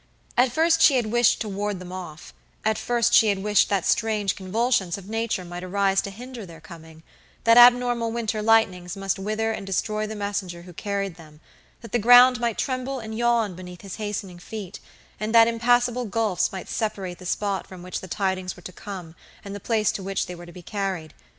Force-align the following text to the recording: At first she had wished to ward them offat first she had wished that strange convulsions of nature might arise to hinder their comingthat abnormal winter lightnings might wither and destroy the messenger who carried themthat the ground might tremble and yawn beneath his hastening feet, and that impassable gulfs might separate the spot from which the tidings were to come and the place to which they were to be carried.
At 0.35 0.51
first 0.51 0.81
she 0.81 0.95
had 0.95 1.11
wished 1.11 1.41
to 1.41 1.47
ward 1.47 1.77
them 1.77 1.91
offat 1.91 2.75
first 2.79 3.13
she 3.13 3.27
had 3.27 3.37
wished 3.43 3.69
that 3.69 3.85
strange 3.85 4.35
convulsions 4.35 4.97
of 4.97 5.07
nature 5.07 5.45
might 5.45 5.63
arise 5.63 6.01
to 6.01 6.09
hinder 6.09 6.43
their 6.43 6.59
comingthat 6.59 7.03
abnormal 7.55 8.11
winter 8.11 8.41
lightnings 8.41 8.97
might 8.97 9.19
wither 9.19 9.51
and 9.51 9.67
destroy 9.67 10.07
the 10.07 10.15
messenger 10.15 10.63
who 10.63 10.73
carried 10.73 11.17
themthat 11.17 11.91
the 11.91 11.99
ground 11.99 12.39
might 12.39 12.57
tremble 12.57 12.99
and 12.99 13.15
yawn 13.15 13.53
beneath 13.53 13.81
his 13.81 13.97
hastening 13.97 14.39
feet, 14.39 14.79
and 15.19 15.35
that 15.35 15.47
impassable 15.47 16.05
gulfs 16.05 16.51
might 16.51 16.67
separate 16.67 17.19
the 17.19 17.25
spot 17.27 17.67
from 17.67 17.83
which 17.83 18.01
the 18.01 18.07
tidings 18.07 18.55
were 18.55 18.63
to 18.63 18.71
come 18.73 19.13
and 19.45 19.53
the 19.53 19.59
place 19.59 19.91
to 19.91 20.01
which 20.01 20.25
they 20.25 20.33
were 20.33 20.47
to 20.47 20.51
be 20.51 20.63
carried. 20.63 21.13